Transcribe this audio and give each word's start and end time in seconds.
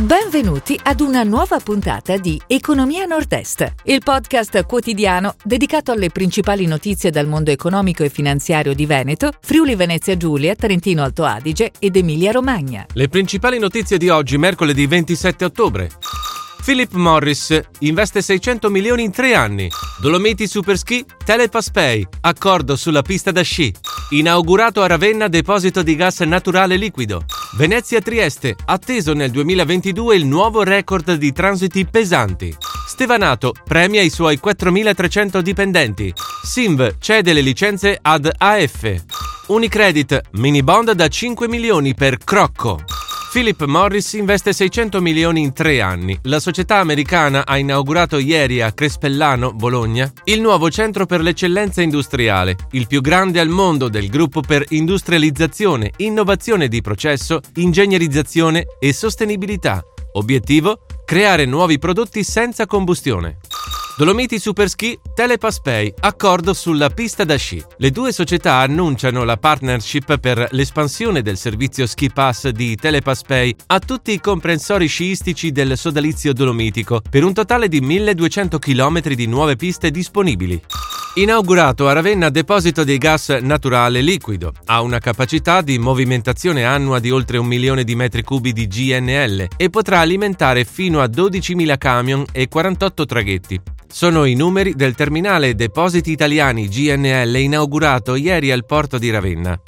Benvenuti 0.00 0.80
ad 0.82 1.00
una 1.00 1.24
nuova 1.24 1.58
puntata 1.58 2.16
di 2.16 2.40
Economia 2.46 3.04
Nord-Est, 3.04 3.74
il 3.84 4.00
podcast 4.02 4.64
quotidiano 4.64 5.34
dedicato 5.44 5.92
alle 5.92 6.08
principali 6.08 6.64
notizie 6.64 7.10
dal 7.10 7.26
mondo 7.26 7.50
economico 7.50 8.02
e 8.02 8.08
finanziario 8.08 8.72
di 8.72 8.86
Veneto, 8.86 9.30
Friuli 9.42 9.74
Venezia 9.74 10.16
Giulia, 10.16 10.54
Trentino 10.54 11.02
Alto 11.02 11.24
Adige 11.24 11.72
ed 11.78 11.96
Emilia 11.96 12.30
Romagna. 12.32 12.86
Le 12.94 13.08
principali 13.08 13.58
notizie 13.58 13.98
di 13.98 14.08
oggi, 14.08 14.38
mercoledì 14.38 14.86
27 14.86 15.44
ottobre. 15.44 15.90
Philip 16.64 16.92
Morris 16.92 17.60
investe 17.80 18.22
600 18.22 18.70
milioni 18.70 19.02
in 19.02 19.10
tre 19.10 19.34
anni. 19.34 19.68
Dolomiti 20.00 20.46
Superski, 20.46 21.04
Telepass 21.22 21.70
Pay, 21.70 22.06
accordo 22.22 22.74
sulla 22.74 23.02
pista 23.02 23.32
da 23.32 23.42
sci. 23.42 23.70
Inaugurato 24.10 24.80
a 24.80 24.86
Ravenna 24.86 25.28
deposito 25.28 25.82
di 25.82 25.94
gas 25.94 26.20
naturale 26.20 26.76
liquido. 26.76 27.22
Venezia 27.52 28.00
Trieste, 28.00 28.54
atteso 28.66 29.12
nel 29.12 29.32
2022 29.32 30.14
il 30.14 30.24
nuovo 30.24 30.62
record 30.62 31.14
di 31.14 31.32
transiti 31.32 31.84
pesanti. 31.84 32.54
Stevanato 32.86 33.52
premia 33.64 34.02
i 34.02 34.08
suoi 34.08 34.38
4.300 34.42 35.40
dipendenti. 35.40 36.12
Simv 36.44 36.96
cede 37.00 37.32
le 37.32 37.40
licenze 37.40 37.98
ad 38.00 38.30
AF. 38.36 39.02
Unicredit, 39.48 40.20
mini 40.32 40.62
bond 40.62 40.92
da 40.92 41.08
5 41.08 41.48
milioni 41.48 41.92
per 41.92 42.18
Crocco. 42.18 42.99
Philip 43.32 43.64
Morris 43.64 44.14
investe 44.14 44.52
600 44.52 45.00
milioni 45.00 45.40
in 45.40 45.52
tre 45.52 45.80
anni. 45.80 46.18
La 46.22 46.40
società 46.40 46.78
americana 46.78 47.46
ha 47.46 47.58
inaugurato 47.58 48.18
ieri 48.18 48.60
a 48.60 48.72
Crespellano, 48.72 49.52
Bologna, 49.52 50.10
il 50.24 50.40
nuovo 50.40 50.68
centro 50.68 51.06
per 51.06 51.20
l'eccellenza 51.20 51.80
industriale, 51.80 52.56
il 52.72 52.88
più 52.88 53.00
grande 53.00 53.38
al 53.38 53.48
mondo 53.48 53.88
del 53.88 54.08
gruppo 54.08 54.40
per 54.40 54.64
industrializzazione, 54.70 55.92
innovazione 55.98 56.66
di 56.66 56.80
processo, 56.80 57.40
ingegnerizzazione 57.54 58.66
e 58.80 58.92
sostenibilità. 58.92 59.80
Obiettivo? 60.14 60.80
Creare 61.04 61.44
nuovi 61.44 61.78
prodotti 61.78 62.24
senza 62.24 62.66
combustione. 62.66 63.38
Dolomiti 64.00 64.38
Superski, 64.38 64.98
Telepass 65.14 65.60
Pay, 65.60 65.92
accordo 66.00 66.54
sulla 66.54 66.88
pista 66.88 67.24
da 67.24 67.36
sci. 67.36 67.62
Le 67.76 67.90
due 67.90 68.12
società 68.12 68.54
annunciano 68.54 69.24
la 69.24 69.36
partnership 69.36 70.16
per 70.16 70.48
l'espansione 70.52 71.20
del 71.20 71.36
servizio 71.36 71.86
Ski 71.86 72.08
Pass 72.10 72.48
di 72.48 72.76
Telepass 72.76 73.20
Pay 73.24 73.54
a 73.66 73.78
tutti 73.78 74.12
i 74.12 74.18
comprensori 74.18 74.86
sciistici 74.86 75.52
del 75.52 75.76
sodalizio 75.76 76.32
dolomitico, 76.32 77.02
per 77.10 77.24
un 77.24 77.34
totale 77.34 77.68
di 77.68 77.82
1200 77.82 78.58
km 78.58 79.02
di 79.02 79.26
nuove 79.26 79.56
piste 79.56 79.90
disponibili. 79.90 80.62
Inaugurato 81.14 81.88
a 81.88 81.92
Ravenna 81.92 82.30
deposito 82.30 82.84
di 82.84 82.96
gas 82.96 83.30
naturale 83.30 84.00
liquido. 84.00 84.52
Ha 84.66 84.80
una 84.80 85.00
capacità 85.00 85.60
di 85.60 85.76
movimentazione 85.76 86.64
annua 86.64 87.00
di 87.00 87.10
oltre 87.10 87.36
un 87.36 87.46
milione 87.46 87.82
di 87.82 87.96
metri 87.96 88.22
cubi 88.22 88.52
di 88.52 88.68
GNL 88.68 89.48
e 89.56 89.70
potrà 89.70 89.98
alimentare 89.98 90.64
fino 90.64 91.00
a 91.00 91.06
12.000 91.06 91.78
camion 91.78 92.24
e 92.30 92.46
48 92.46 93.06
traghetti. 93.06 93.60
Sono 93.88 94.24
i 94.24 94.34
numeri 94.34 94.74
del 94.76 94.94
terminale 94.94 95.56
Depositi 95.56 96.12
Italiani 96.12 96.68
GNL 96.68 97.34
inaugurato 97.38 98.14
ieri 98.14 98.52
al 98.52 98.64
porto 98.64 98.96
di 98.96 99.10
Ravenna. 99.10 99.60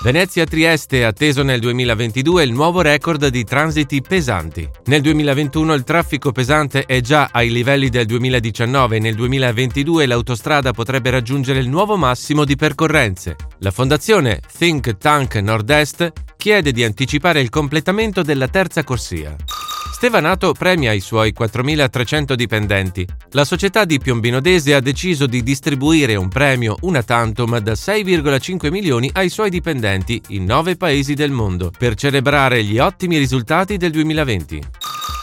Venezia 0.00 0.44
Trieste 0.44 1.04
atteso 1.04 1.42
nel 1.42 1.58
2022 1.58 2.44
il 2.44 2.52
nuovo 2.52 2.82
record 2.82 3.26
di 3.26 3.42
transiti 3.42 4.00
pesanti. 4.00 4.68
Nel 4.84 5.00
2021 5.00 5.74
il 5.74 5.82
traffico 5.82 6.30
pesante 6.30 6.84
è 6.84 7.00
già 7.00 7.30
ai 7.32 7.50
livelli 7.50 7.88
del 7.88 8.06
2019 8.06 8.96
e 8.96 8.98
nel 9.00 9.16
2022 9.16 10.06
l'autostrada 10.06 10.70
potrebbe 10.70 11.10
raggiungere 11.10 11.58
il 11.58 11.68
nuovo 11.68 11.96
massimo 11.96 12.44
di 12.44 12.54
percorrenze. 12.54 13.34
La 13.58 13.72
fondazione 13.72 14.40
Think 14.56 14.98
Tank 14.98 15.34
Nord-Est 15.34 16.12
chiede 16.36 16.70
di 16.70 16.84
anticipare 16.84 17.40
il 17.40 17.48
completamento 17.50 18.22
della 18.22 18.46
terza 18.46 18.84
corsia. 18.84 19.34
Stevanato 19.98 20.52
premia 20.52 20.92
i 20.92 21.00
suoi 21.00 21.34
4.300 21.36 22.34
dipendenti. 22.34 23.04
La 23.30 23.44
società 23.44 23.84
di 23.84 23.98
Piombino 23.98 24.38
Dese 24.38 24.72
ha 24.72 24.78
deciso 24.78 25.26
di 25.26 25.42
distribuire 25.42 26.14
un 26.14 26.28
premio 26.28 26.76
una 26.82 27.02
tantum 27.02 27.58
da 27.58 27.72
6,5 27.72 28.70
milioni 28.70 29.10
ai 29.14 29.28
suoi 29.28 29.50
dipendenti 29.50 30.22
in 30.28 30.44
nove 30.44 30.76
paesi 30.76 31.14
del 31.14 31.32
mondo 31.32 31.72
per 31.76 31.96
celebrare 31.96 32.62
gli 32.62 32.78
ottimi 32.78 33.18
risultati 33.18 33.76
del 33.76 33.90
2020. 33.90 34.62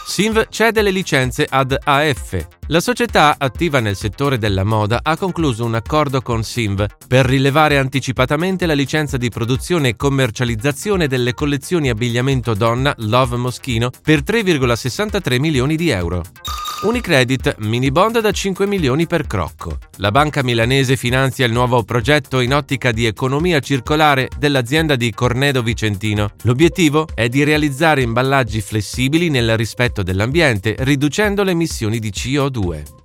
Sinv 0.07 0.47
cede 0.49 0.83
le 0.83 0.91
licenze 0.91 1.47
ad 1.49 1.75
AF. 1.83 2.47
La 2.67 2.79
società 2.79 3.35
attiva 3.39 3.79
nel 3.79 3.95
settore 3.95 4.37
della 4.37 4.63
moda 4.63 4.99
ha 5.01 5.17
concluso 5.17 5.65
un 5.65 5.73
accordo 5.73 6.21
con 6.21 6.43
Sinv 6.43 6.85
per 7.07 7.25
rilevare 7.25 7.79
anticipatamente 7.79 8.67
la 8.67 8.73
licenza 8.73 9.17
di 9.17 9.29
produzione 9.29 9.89
e 9.89 9.95
commercializzazione 9.95 11.07
delle 11.07 11.33
collezioni 11.33 11.89
abbigliamento 11.89 12.53
donna 12.53 12.93
Love 12.99 13.35
Moschino 13.37 13.89
per 14.03 14.19
3,63 14.21 15.39
milioni 15.39 15.75
di 15.75 15.89
euro. 15.89 16.23
Unicredit, 16.81 17.55
mini 17.59 17.89
bond 17.89 18.19
da 18.19 18.31
5 18.31 18.67
milioni 18.67 19.07
per 19.07 19.25
Crocco. 19.25 19.77
La 19.97 20.11
banca 20.11 20.43
milanese 20.43 20.97
finanzia 20.97 21.45
il 21.45 21.51
nuovo 21.51 21.83
progetto 21.83 22.41
in 22.41 22.53
ottica 22.53 22.91
di 22.91 23.05
economia 23.05 23.59
circolare 23.59 24.29
dell'azienda 24.37 24.95
di 24.95 25.11
Cornedo 25.11 25.63
Vicentino. 25.63 26.31
L'obiettivo 26.43 27.07
è 27.15 27.29
di 27.29 27.43
realizzare 27.43 28.01
imballaggi 28.01 28.61
flessibili 28.61 29.29
nel 29.29 29.55
rispetto 29.57 30.03
dell'ambiente, 30.03 30.75
riducendo 30.79 31.43
le 31.43 31.51
emissioni 31.51 31.97
di 31.97 32.09
CO2. 32.09 33.04